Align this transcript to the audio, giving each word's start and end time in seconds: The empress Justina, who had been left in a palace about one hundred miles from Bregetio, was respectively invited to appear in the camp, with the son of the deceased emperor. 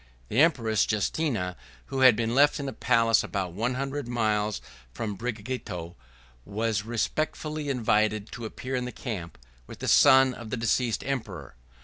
The 0.29 0.39
empress 0.41 0.83
Justina, 0.91 1.55
who 1.85 1.99
had 1.99 2.15
been 2.15 2.33
left 2.33 2.59
in 2.59 2.67
a 2.67 2.73
palace 2.73 3.23
about 3.23 3.53
one 3.53 3.75
hundred 3.75 4.07
miles 4.07 4.59
from 4.91 5.13
Bregetio, 5.15 5.93
was 6.43 6.81
respectively 6.81 7.69
invited 7.69 8.31
to 8.31 8.45
appear 8.45 8.75
in 8.75 8.85
the 8.85 8.91
camp, 8.91 9.37
with 9.67 9.77
the 9.77 9.87
son 9.87 10.33
of 10.33 10.49
the 10.49 10.57
deceased 10.57 11.03
emperor. 11.05 11.53